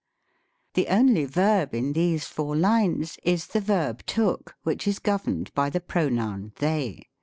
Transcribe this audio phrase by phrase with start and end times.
[0.73, 5.69] The only verb in these four lines is the verb iookj which is governed by
[5.69, 7.03] the pronoun they.